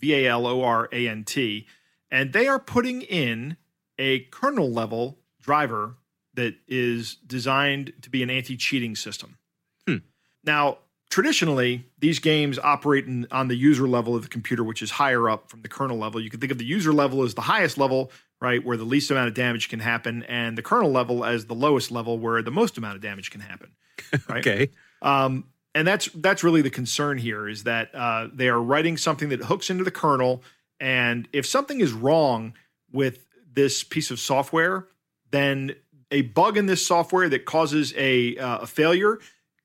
V 0.00 0.14
A 0.14 0.26
L 0.30 0.48
O 0.48 0.64
R 0.64 0.88
A 0.90 1.06
N 1.06 1.22
T, 1.22 1.68
and 2.10 2.32
they 2.32 2.48
are 2.48 2.58
putting 2.58 3.02
in 3.02 3.56
a 4.00 4.18
kernel 4.32 4.68
level 4.68 5.20
driver 5.40 5.94
that 6.36 6.54
is 6.68 7.16
designed 7.26 7.92
to 8.02 8.10
be 8.10 8.22
an 8.22 8.30
anti-cheating 8.30 8.96
system. 8.96 9.38
Hmm. 9.86 9.96
Now, 10.44 10.78
traditionally, 11.10 11.86
these 11.98 12.18
games 12.18 12.58
operate 12.58 13.06
in, 13.06 13.26
on 13.30 13.48
the 13.48 13.56
user 13.56 13.88
level 13.88 14.14
of 14.14 14.22
the 14.22 14.28
computer, 14.28 14.62
which 14.62 14.82
is 14.82 14.92
higher 14.92 15.28
up 15.28 15.50
from 15.50 15.62
the 15.62 15.68
kernel 15.68 15.98
level. 15.98 16.20
You 16.20 16.30
can 16.30 16.40
think 16.40 16.52
of 16.52 16.58
the 16.58 16.64
user 16.64 16.92
level 16.92 17.22
as 17.22 17.34
the 17.34 17.42
highest 17.42 17.78
level, 17.78 18.10
right, 18.40 18.64
where 18.64 18.76
the 18.76 18.84
least 18.84 19.10
amount 19.10 19.28
of 19.28 19.34
damage 19.34 19.68
can 19.68 19.80
happen, 19.80 20.22
and 20.24 20.56
the 20.56 20.62
kernel 20.62 20.90
level 20.90 21.24
as 21.24 21.46
the 21.46 21.54
lowest 21.54 21.90
level, 21.90 22.18
where 22.18 22.42
the 22.42 22.50
most 22.50 22.78
amount 22.78 22.96
of 22.96 23.02
damage 23.02 23.30
can 23.30 23.40
happen. 23.40 23.72
Right? 24.28 24.46
okay. 24.46 24.70
Um, 25.02 25.44
and 25.74 25.86
that's 25.86 26.06
that's 26.14 26.44
really 26.44 26.62
the 26.62 26.70
concern 26.70 27.18
here 27.18 27.48
is 27.48 27.64
that 27.64 27.94
uh, 27.94 28.28
they 28.32 28.48
are 28.48 28.60
writing 28.60 28.96
something 28.96 29.30
that 29.30 29.40
hooks 29.40 29.68
into 29.68 29.84
the 29.84 29.90
kernel, 29.90 30.42
and 30.80 31.28
if 31.32 31.44
something 31.44 31.80
is 31.80 31.92
wrong 31.92 32.54
with 32.92 33.26
this 33.52 33.82
piece 33.82 34.10
of 34.10 34.20
software, 34.20 34.86
then 35.30 35.74
a 36.10 36.22
bug 36.22 36.56
in 36.56 36.66
this 36.66 36.86
software 36.86 37.28
that 37.28 37.44
causes 37.44 37.92
a, 37.96 38.36
uh, 38.36 38.58
a 38.58 38.66
failure 38.66 39.18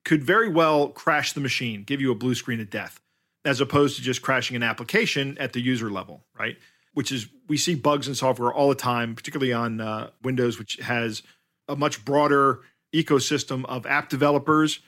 could 0.03 0.23
very 0.23 0.49
well 0.49 0.89
crash 0.89 1.33
the 1.33 1.41
machine, 1.41 1.83
give 1.83 2.01
you 2.01 2.11
a 2.11 2.15
blue 2.15 2.35
screen 2.35 2.59
of 2.59 2.69
death, 2.69 2.99
as 3.45 3.61
opposed 3.61 3.95
to 3.97 4.01
just 4.01 4.21
crashing 4.21 4.55
an 4.55 4.63
application 4.63 5.37
at 5.39 5.53
the 5.53 5.61
user 5.61 5.91
level, 5.91 6.23
right? 6.37 6.57
Which 6.93 7.11
is, 7.11 7.27
we 7.47 7.57
see 7.57 7.75
bugs 7.75 8.07
in 8.07 8.15
software 8.15 8.53
all 8.53 8.69
the 8.69 8.75
time, 8.75 9.15
particularly 9.15 9.53
on 9.53 9.79
uh, 9.79 10.09
Windows, 10.23 10.57
which 10.57 10.77
has 10.77 11.21
a 11.67 11.75
much 11.75 12.03
broader 12.03 12.61
ecosystem 12.93 13.63
of 13.65 13.85
app 13.85 14.09
developers. 14.09 14.79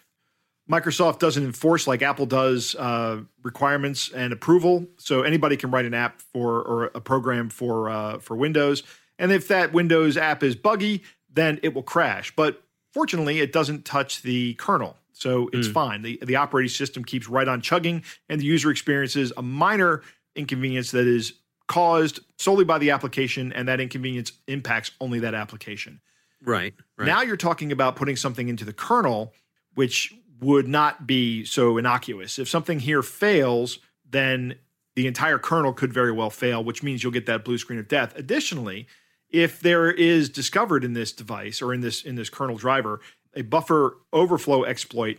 Microsoft 0.69 1.19
doesn't 1.19 1.43
enforce 1.43 1.87
like 1.87 2.01
Apple 2.01 2.25
does 2.25 2.75
uh, 2.75 3.21
requirements 3.43 4.09
and 4.11 4.33
approval, 4.33 4.87
so 4.97 5.21
anybody 5.21 5.57
can 5.57 5.71
write 5.71 5.85
an 5.85 5.93
app 5.93 6.21
for 6.21 6.61
or 6.61 6.85
a 6.95 7.01
program 7.01 7.49
for 7.49 7.89
uh, 7.89 8.19
for 8.19 8.35
Windows. 8.35 8.83
And 9.19 9.31
if 9.31 9.47
that 9.49 9.73
Windows 9.73 10.17
app 10.17 10.41
is 10.41 10.55
buggy, 10.55 11.03
then 11.33 11.59
it 11.63 11.73
will 11.73 11.83
crash. 11.83 12.33
But 12.35 12.63
fortunately, 12.91 13.39
it 13.39 13.51
doesn't 13.51 13.85
touch 13.85 14.21
the 14.21 14.53
kernel. 14.55 14.97
So 15.13 15.49
it's 15.53 15.67
mm. 15.67 15.73
fine. 15.73 16.01
The, 16.01 16.19
the 16.23 16.35
operating 16.35 16.69
system 16.69 17.03
keeps 17.05 17.27
right 17.27 17.47
on 17.47 17.61
chugging, 17.61 18.03
and 18.29 18.41
the 18.41 18.45
user 18.45 18.71
experiences 18.71 19.31
a 19.37 19.41
minor 19.41 20.01
inconvenience 20.35 20.91
that 20.91 21.07
is 21.07 21.33
caused 21.67 22.19
solely 22.37 22.65
by 22.65 22.77
the 22.77 22.91
application, 22.91 23.53
and 23.53 23.67
that 23.67 23.79
inconvenience 23.79 24.33
impacts 24.47 24.91
only 24.99 25.19
that 25.19 25.33
application. 25.33 26.01
Right, 26.41 26.73
right. 26.97 27.05
Now 27.05 27.21
you're 27.21 27.37
talking 27.37 27.71
about 27.71 27.95
putting 27.95 28.15
something 28.15 28.49
into 28.49 28.65
the 28.65 28.73
kernel, 28.73 29.33
which 29.75 30.13
would 30.41 30.67
not 30.67 31.07
be 31.07 31.45
so 31.45 31.77
innocuous. 31.77 32.37
If 32.37 32.49
something 32.49 32.79
here 32.79 33.01
fails, 33.01 33.79
then 34.09 34.55
the 34.95 35.07
entire 35.07 35.39
kernel 35.39 35.73
could 35.73 35.93
very 35.93 36.11
well 36.11 36.29
fail, 36.29 36.63
which 36.63 36.83
means 36.83 37.01
you'll 37.01 37.13
get 37.13 37.27
that 37.27 37.45
blue 37.45 37.57
screen 37.57 37.79
of 37.79 37.87
death. 37.87 38.13
Additionally, 38.17 38.87
if 39.33 39.59
there 39.59 39.91
is 39.91 40.29
discovered 40.29 40.83
in 40.85 40.93
this 40.93 41.11
device 41.11 41.61
or 41.61 41.73
in 41.73 41.81
this 41.81 42.03
in 42.03 42.15
this 42.15 42.29
kernel 42.29 42.55
driver 42.55 43.01
a 43.35 43.41
buffer 43.41 43.97
overflow 44.13 44.63
exploit, 44.63 45.17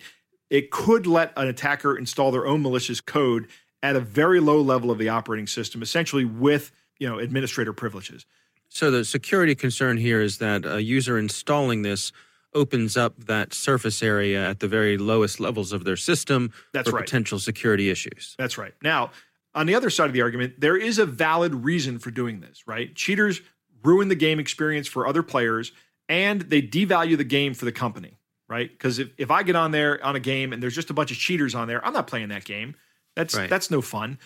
it 0.49 0.71
could 0.71 1.06
let 1.06 1.33
an 1.37 1.49
attacker 1.49 1.99
install 1.99 2.30
their 2.30 2.47
own 2.47 2.62
malicious 2.62 3.00
code 3.00 3.49
at 3.83 3.97
a 3.97 4.00
very 4.00 4.38
low 4.38 4.61
level 4.61 4.90
of 4.90 4.99
the 4.99 5.09
operating 5.09 5.49
system, 5.49 5.83
essentially 5.83 6.25
with 6.25 6.71
you 6.99 7.09
know 7.09 7.18
administrator 7.18 7.73
privileges. 7.73 8.25
So 8.68 8.90
the 8.90 9.04
security 9.04 9.54
concern 9.54 9.99
here 9.99 10.21
is 10.21 10.38
that 10.38 10.64
a 10.64 10.83
user 10.83 11.18
installing 11.18 11.83
this 11.83 12.12
opens 12.54 12.97
up 12.97 13.18
that 13.25 13.52
surface 13.52 14.00
area 14.00 14.49
at 14.49 14.61
the 14.61 14.68
very 14.68 14.97
lowest 14.97 15.40
levels 15.40 15.73
of 15.73 15.85
their 15.85 15.97
system 15.97 16.52
That's 16.73 16.88
for 16.88 16.97
right. 16.97 17.04
potential 17.04 17.40
security 17.40 17.90
issues. 17.90 18.37
That's 18.38 18.56
right. 18.56 18.73
Now, 18.80 19.11
on 19.56 19.66
the 19.66 19.75
other 19.75 19.90
side 19.90 20.06
of 20.06 20.12
the 20.12 20.23
argument, 20.23 20.61
there 20.61 20.76
is 20.76 20.99
a 20.99 21.06
valid 21.06 21.54
reason 21.54 21.99
for 21.99 22.12
doing 22.12 22.40
this, 22.40 22.66
right? 22.66 22.94
Cheaters 22.94 23.40
ruin 23.85 24.09
the 24.09 24.14
game 24.14 24.41
experience 24.41 24.88
for 24.88 25.07
other 25.07 25.23
players, 25.23 25.73
and 26.09 26.43
they 26.43 26.62
devalue 26.62 27.17
the 27.17 27.25
game 27.25 27.55
for 27.55 27.64
the 27.64 27.73
company, 27.73 28.19
right? 28.49 28.71
Because 28.71 28.99
if, 28.99 29.11
if 29.19 29.31
I 29.31 29.43
get 29.43 29.57
on 29.57 29.71
there 29.71 30.03
on 30.05 30.17
a 30.17 30.21
game 30.21 30.53
and 30.53 30.62
there's 30.62 30.75
just 30.75 30.91
a 30.91 30.95
bunch 30.95 31.11
of 31.11 31.17
cheaters 31.17 31.55
on 31.55 31.69
there, 31.69 31.85
I'm 31.85 31.93
not 31.93 32.07
playing 32.07 32.29
that 32.29 32.45
game. 32.45 32.75
That's 33.17 33.35
right. 33.37 33.49
that's 33.49 33.71
no 33.71 33.81
fun. 33.81 34.19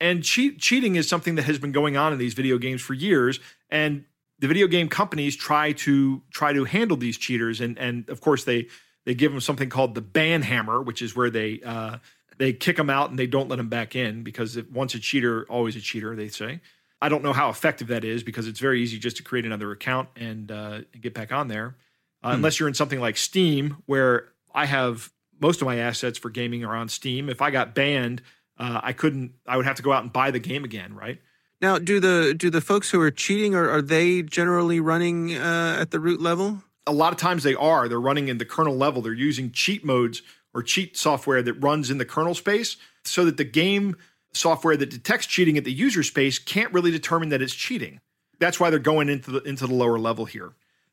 And 0.00 0.24
cheat, 0.24 0.58
cheating 0.58 0.96
is 0.96 1.08
something 1.08 1.36
that 1.36 1.44
has 1.44 1.58
been 1.58 1.70
going 1.70 1.96
on 1.96 2.12
in 2.12 2.18
these 2.18 2.34
video 2.34 2.58
games 2.58 2.82
for 2.82 2.94
years, 2.94 3.38
and 3.70 4.04
the 4.40 4.48
video 4.48 4.66
game 4.66 4.88
companies 4.88 5.36
try 5.36 5.72
to 5.72 6.22
try 6.32 6.52
to 6.52 6.64
handle 6.64 6.96
these 6.96 7.16
cheaters, 7.16 7.60
and 7.60 7.78
and 7.78 8.08
of 8.08 8.20
course 8.20 8.42
they 8.42 8.66
they 9.04 9.14
give 9.14 9.30
them 9.30 9.40
something 9.40 9.68
called 9.68 9.94
the 9.94 10.00
ban 10.00 10.42
hammer, 10.42 10.82
which 10.82 11.02
is 11.02 11.14
where 11.14 11.30
they 11.30 11.60
uh, 11.64 11.98
they 12.38 12.52
kick 12.52 12.76
them 12.76 12.90
out 12.90 13.10
and 13.10 13.18
they 13.18 13.28
don't 13.28 13.48
let 13.48 13.56
them 13.56 13.68
back 13.68 13.94
in 13.94 14.24
because 14.24 14.56
if, 14.56 14.68
once 14.70 14.94
a 14.94 14.98
cheater, 14.98 15.46
always 15.48 15.76
a 15.76 15.80
cheater, 15.80 16.16
they 16.16 16.28
say. 16.28 16.60
I 17.02 17.08
don't 17.08 17.22
know 17.22 17.32
how 17.32 17.50
effective 17.50 17.88
that 17.88 18.04
is 18.04 18.22
because 18.22 18.46
it's 18.46 18.60
very 18.60 18.80
easy 18.80 18.98
just 18.98 19.16
to 19.16 19.22
create 19.22 19.44
another 19.44 19.72
account 19.72 20.08
and, 20.14 20.50
uh, 20.50 20.82
get 21.00 21.12
back 21.12 21.32
on 21.32 21.48
there. 21.48 21.76
Uh, 22.22 22.30
hmm. 22.30 22.36
Unless 22.36 22.60
you're 22.60 22.68
in 22.68 22.74
something 22.74 23.00
like 23.00 23.16
Steam, 23.16 23.76
where 23.86 24.28
I 24.54 24.66
have 24.66 25.10
most 25.40 25.60
of 25.60 25.66
my 25.66 25.78
assets 25.78 26.16
for 26.16 26.30
gaming 26.30 26.64
are 26.64 26.76
on 26.76 26.88
Steam. 26.88 27.28
If 27.28 27.42
I 27.42 27.50
got 27.50 27.74
banned, 27.74 28.22
uh, 28.58 28.80
I 28.82 28.92
couldn't. 28.92 29.32
I 29.46 29.56
would 29.56 29.66
have 29.66 29.76
to 29.76 29.82
go 29.82 29.92
out 29.92 30.04
and 30.04 30.12
buy 30.12 30.30
the 30.30 30.38
game 30.38 30.64
again, 30.64 30.94
right? 30.94 31.20
Now, 31.60 31.78
do 31.78 31.98
the 31.98 32.34
do 32.36 32.48
the 32.50 32.60
folks 32.60 32.90
who 32.90 33.00
are 33.00 33.10
cheating 33.10 33.54
are, 33.54 33.68
are 33.68 33.82
they 33.82 34.22
generally 34.22 34.78
running 34.78 35.34
uh, 35.34 35.78
at 35.80 35.90
the 35.90 35.98
root 35.98 36.20
level? 36.20 36.62
A 36.86 36.92
lot 36.92 37.12
of 37.12 37.18
times 37.18 37.42
they 37.42 37.54
are. 37.54 37.88
They're 37.88 38.00
running 38.00 38.28
in 38.28 38.38
the 38.38 38.44
kernel 38.44 38.76
level. 38.76 39.02
They're 39.02 39.12
using 39.12 39.50
cheat 39.50 39.84
modes 39.84 40.22
or 40.54 40.62
cheat 40.62 40.96
software 40.96 41.42
that 41.42 41.54
runs 41.54 41.90
in 41.90 41.98
the 41.98 42.04
kernel 42.04 42.34
space 42.34 42.76
so 43.04 43.24
that 43.24 43.36
the 43.36 43.44
game 43.44 43.96
software 44.32 44.76
that 44.76 44.90
detects 44.90 45.26
cheating 45.26 45.56
at 45.58 45.64
the 45.64 45.72
user 45.72 46.02
space 46.02 46.38
can't 46.38 46.72
really 46.72 46.90
determine 46.90 47.28
that 47.30 47.42
it's 47.42 47.54
cheating. 47.54 48.00
That's 48.38 48.58
why 48.58 48.70
they're 48.70 48.78
going 48.78 49.08
into 49.08 49.30
the 49.30 49.42
into 49.42 49.66
the 49.66 49.74
lower 49.74 49.98
level 49.98 50.24
here. 50.24 50.52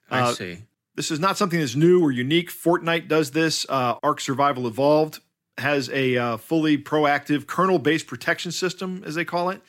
I 0.09 0.21
uh, 0.21 0.31
see. 0.33 0.57
This 0.95 1.11
is 1.11 1.19
not 1.19 1.37
something 1.37 1.59
that's 1.59 1.75
new 1.75 2.01
or 2.01 2.11
unique. 2.11 2.51
Fortnite 2.51 3.07
does 3.07 3.31
this. 3.31 3.65
Uh, 3.69 3.95
Ark 4.03 4.19
Survival 4.19 4.67
Evolved 4.67 5.19
has 5.57 5.89
a 5.89 6.17
uh, 6.17 6.37
fully 6.37 6.77
proactive 6.77 7.47
kernel-based 7.47 8.07
protection 8.07 8.51
system, 8.51 9.03
as 9.05 9.15
they 9.15 9.25
call 9.25 9.49
it. 9.49 9.61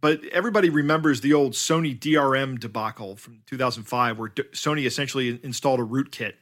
But 0.00 0.24
everybody 0.32 0.68
remembers 0.68 1.20
the 1.20 1.32
old 1.32 1.52
Sony 1.52 1.96
DRM 1.96 2.58
debacle 2.58 3.14
from 3.14 3.42
2005, 3.46 4.18
where 4.18 4.28
D- 4.30 4.42
Sony 4.52 4.84
essentially 4.84 5.38
installed 5.44 5.78
a 5.78 5.84
rootkit 5.84 6.32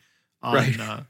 on 0.42 0.54
right. 0.54 0.80
Uh, 0.80 1.00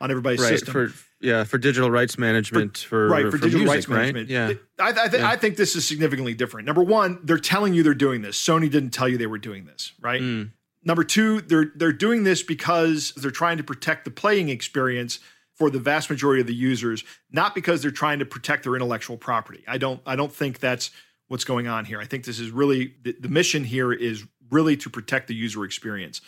on 0.00 0.10
everybody's 0.10 0.40
right. 0.40 0.48
system. 0.48 0.72
For 0.72 0.92
yeah, 1.20 1.44
for 1.44 1.58
digital 1.58 1.90
rights 1.90 2.18
management, 2.18 2.78
for, 2.78 2.88
for 2.88 3.08
right 3.08 3.24
for, 3.24 3.32
for 3.32 3.38
digital 3.38 3.60
music, 3.60 3.74
rights 3.74 3.88
right? 3.88 4.14
management. 4.14 4.28
Yeah, 4.28 4.52
I, 4.78 4.90
I, 4.90 5.08
th- 5.08 5.22
yeah. 5.22 5.28
I, 5.28 5.36
think 5.36 5.56
this 5.56 5.74
is 5.74 5.86
significantly 5.86 6.34
different. 6.34 6.66
Number 6.66 6.82
one, 6.82 7.18
they're 7.24 7.38
telling 7.38 7.74
you 7.74 7.82
they're 7.82 7.94
doing 7.94 8.22
this. 8.22 8.40
Sony 8.40 8.70
didn't 8.70 8.90
tell 8.90 9.08
you 9.08 9.18
they 9.18 9.26
were 9.26 9.38
doing 9.38 9.64
this, 9.66 9.92
right? 10.00 10.20
Mm. 10.20 10.50
Number 10.84 11.04
two, 11.04 11.40
they're 11.40 11.72
they're 11.74 11.92
doing 11.92 12.24
this 12.24 12.42
because 12.42 13.12
they're 13.12 13.30
trying 13.30 13.56
to 13.56 13.64
protect 13.64 14.04
the 14.04 14.10
playing 14.10 14.48
experience 14.48 15.18
for 15.54 15.70
the 15.70 15.80
vast 15.80 16.08
majority 16.08 16.40
of 16.40 16.46
the 16.46 16.54
users, 16.54 17.02
not 17.32 17.54
because 17.54 17.82
they're 17.82 17.90
trying 17.90 18.20
to 18.20 18.24
protect 18.24 18.62
their 18.62 18.76
intellectual 18.76 19.16
property. 19.16 19.64
I 19.66 19.78
don't 19.78 20.00
I 20.06 20.14
don't 20.14 20.32
think 20.32 20.60
that's 20.60 20.90
what's 21.26 21.44
going 21.44 21.66
on 21.66 21.84
here. 21.84 22.00
I 22.00 22.04
think 22.04 22.24
this 22.24 22.38
is 22.38 22.50
really 22.50 22.94
the, 23.02 23.14
the 23.18 23.28
mission 23.28 23.64
here 23.64 23.92
is 23.92 24.24
really 24.50 24.76
to 24.78 24.88
protect 24.88 25.28
the 25.28 25.34
user 25.34 25.64
experience. 25.64 26.20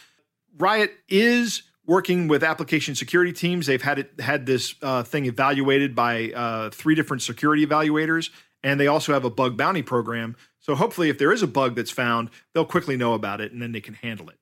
Riot 0.59 0.93
is 1.09 1.63
working 1.91 2.29
with 2.29 2.45
application 2.45 2.95
security 2.95 3.33
teams. 3.33 3.67
They've 3.67 3.83
had 3.83 3.99
it 3.99 4.21
had 4.21 4.47
this 4.47 4.77
uh, 4.81 5.03
thing 5.03 5.27
evaluated 5.27 5.97
by 5.97 6.31
uh, 6.31 6.71
three 6.71 6.95
different 6.95 7.21
security 7.21 7.67
evaluators, 7.67 8.31
and 8.63 8.79
they 8.79 8.87
also 8.87 9.13
have 9.13 9.25
a 9.25 9.31
bug 9.31 9.57
bounty 9.57 9.83
program. 9.83 10.37
So 10.61 10.77
hopefully, 10.77 11.09
if 11.09 11.19
there 11.19 11.33
is 11.33 11.43
a 11.43 11.49
bug 11.49 11.75
that's 11.75 11.91
found, 11.91 12.31
they'll 12.55 12.65
quickly 12.65 12.97
know 12.97 13.15
about 13.15 13.41
it, 13.41 13.51
and 13.51 13.61
then 13.61 13.73
they 13.73 13.81
can 13.81 13.95
handle 13.95 14.31
it. 14.31 14.37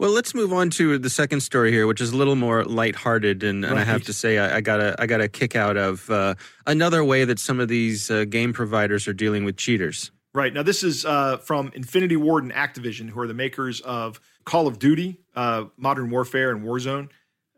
Well, 0.00 0.10
let's 0.10 0.34
move 0.34 0.52
on 0.52 0.70
to 0.70 0.98
the 0.98 1.08
second 1.08 1.40
story 1.40 1.70
here, 1.70 1.86
which 1.86 2.00
is 2.00 2.10
a 2.10 2.16
little 2.16 2.34
more 2.34 2.64
lighthearted, 2.64 3.44
and, 3.44 3.64
and. 3.64 3.78
I 3.78 3.84
have 3.84 4.02
to 4.02 4.12
say, 4.12 4.38
I, 4.38 4.56
I, 4.56 4.60
got 4.60 4.80
a 4.80 4.96
I 4.98 5.06
got 5.06 5.20
a 5.20 5.28
kick 5.28 5.54
out 5.54 5.76
of 5.76 6.10
uh, 6.10 6.34
another 6.66 7.04
way 7.04 7.24
that 7.24 7.38
some 7.38 7.60
of 7.60 7.68
these 7.68 8.10
uh, 8.10 8.24
game 8.24 8.52
providers 8.52 9.06
are 9.06 9.14
dealing 9.14 9.44
with 9.44 9.56
cheaters. 9.56 10.10
Right 10.36 10.52
now, 10.52 10.62
this 10.62 10.82
is 10.82 11.06
uh, 11.06 11.38
from 11.38 11.72
Infinity 11.74 12.16
Ward 12.16 12.44
and 12.44 12.52
Activision, 12.52 13.08
who 13.08 13.20
are 13.20 13.26
the 13.26 13.32
makers 13.32 13.80
of 13.80 14.20
Call 14.44 14.66
of 14.66 14.78
Duty, 14.78 15.18
uh, 15.34 15.64
Modern 15.78 16.10
Warfare, 16.10 16.50
and 16.50 16.62
Warzone. 16.62 17.08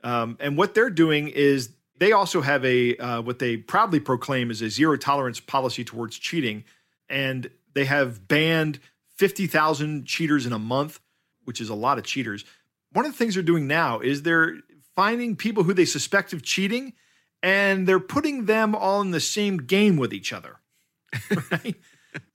Um, 0.04 0.36
and 0.38 0.56
what 0.56 0.74
they're 0.74 0.88
doing 0.88 1.26
is 1.26 1.70
they 1.98 2.12
also 2.12 2.40
have 2.40 2.64
a 2.64 2.96
uh, 2.96 3.22
what 3.22 3.40
they 3.40 3.56
proudly 3.56 3.98
proclaim 3.98 4.52
is 4.52 4.62
a 4.62 4.70
zero 4.70 4.96
tolerance 4.96 5.40
policy 5.40 5.82
towards 5.82 6.20
cheating, 6.20 6.62
and 7.08 7.50
they 7.74 7.84
have 7.84 8.28
banned 8.28 8.78
fifty 9.16 9.48
thousand 9.48 10.06
cheaters 10.06 10.46
in 10.46 10.52
a 10.52 10.58
month, 10.60 11.00
which 11.46 11.60
is 11.60 11.70
a 11.70 11.74
lot 11.74 11.98
of 11.98 12.04
cheaters. 12.04 12.44
One 12.92 13.04
of 13.04 13.10
the 13.10 13.18
things 13.18 13.34
they're 13.34 13.42
doing 13.42 13.66
now 13.66 13.98
is 13.98 14.22
they're 14.22 14.54
finding 14.94 15.34
people 15.34 15.64
who 15.64 15.74
they 15.74 15.84
suspect 15.84 16.32
of 16.32 16.44
cheating, 16.44 16.92
and 17.42 17.88
they're 17.88 17.98
putting 17.98 18.44
them 18.44 18.76
all 18.76 19.00
in 19.00 19.10
the 19.10 19.18
same 19.18 19.56
game 19.56 19.96
with 19.96 20.12
each 20.14 20.32
other. 20.32 20.60
Right? 21.50 21.74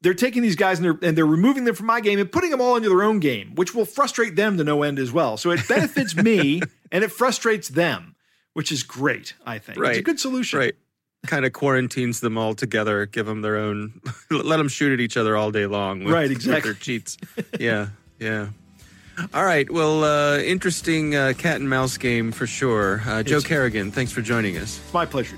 They're 0.01 0.13
taking 0.13 0.41
these 0.41 0.55
guys 0.55 0.79
and 0.79 0.85
they're, 0.85 1.09
and 1.09 1.17
they're 1.17 1.25
removing 1.25 1.65
them 1.65 1.75
from 1.75 1.87
my 1.87 2.01
game 2.01 2.19
and 2.19 2.31
putting 2.31 2.51
them 2.51 2.61
all 2.61 2.75
into 2.75 2.89
their 2.89 3.03
own 3.03 3.19
game, 3.19 3.55
which 3.55 3.73
will 3.73 3.85
frustrate 3.85 4.35
them 4.35 4.57
to 4.57 4.63
no 4.63 4.83
end 4.83 4.99
as 4.99 5.11
well. 5.11 5.37
So 5.37 5.51
it 5.51 5.67
benefits 5.67 6.15
me 6.15 6.61
and 6.91 7.03
it 7.03 7.11
frustrates 7.11 7.69
them, 7.69 8.15
which 8.53 8.71
is 8.71 8.83
great, 8.83 9.33
I 9.45 9.59
think. 9.59 9.79
Right. 9.79 9.91
It's 9.91 9.99
a 9.99 10.03
good 10.03 10.19
solution. 10.19 10.59
Right. 10.59 10.75
Kind 11.25 11.45
of 11.45 11.53
quarantines 11.53 12.19
them 12.19 12.37
all 12.37 12.53
together, 12.53 13.05
give 13.05 13.25
them 13.25 13.41
their 13.41 13.55
own, 13.55 14.01
let 14.29 14.57
them 14.57 14.67
shoot 14.67 14.91
at 14.91 14.99
each 14.99 15.15
other 15.15 15.37
all 15.37 15.51
day 15.51 15.65
long. 15.65 16.03
With, 16.03 16.13
right, 16.13 16.29
exactly. 16.29 16.71
their 16.71 16.79
cheats. 16.79 17.17
yeah, 17.59 17.87
yeah. 18.19 18.49
All 19.33 19.45
right. 19.45 19.69
Well, 19.71 20.03
uh, 20.03 20.39
interesting 20.39 21.15
uh, 21.15 21.33
cat 21.37 21.61
and 21.61 21.69
mouse 21.69 21.97
game 21.97 22.31
for 22.31 22.47
sure. 22.47 23.01
Uh, 23.05 23.23
Joe 23.23 23.41
Carrigan, 23.41 23.91
thanks 23.91 24.11
for 24.11 24.21
joining 24.21 24.57
us. 24.57 24.79
It's 24.83 24.93
my 24.93 25.05
pleasure. 25.05 25.37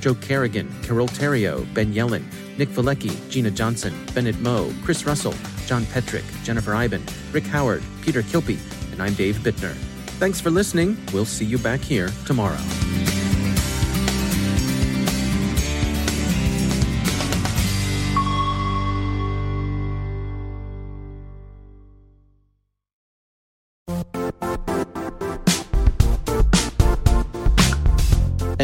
Joe 0.00 0.14
Carrigan, 0.14 0.68
Carole 0.82 1.06
Theriault, 1.06 1.72
Ben 1.74 1.92
Yelin, 1.92 2.24
Nick 2.58 2.70
Veliky, 2.70 3.30
Gina 3.30 3.50
Johnson, 3.50 3.94
Bennett 4.14 4.38
Moe, 4.40 4.72
Chris 4.82 5.06
Russell, 5.06 5.34
John 5.66 5.84
Petrik, 5.84 6.24
Jennifer 6.42 6.74
Eiben, 6.74 7.04
Rick 7.32 7.44
Howard, 7.44 7.82
Peter 8.02 8.22
Kilpe, 8.22 8.58
and 8.92 9.02
I'm 9.02 9.14
Dave 9.14 9.36
Bittner. 9.36 9.74
Thanks 10.18 10.40
for 10.40 10.50
listening. 10.50 10.96
We'll 11.12 11.24
see 11.24 11.44
you 11.44 11.58
back 11.58 11.80
here 11.80 12.10
tomorrow. 12.26 12.58